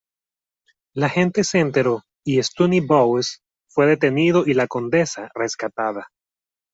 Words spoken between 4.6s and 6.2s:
condesa, rescatada.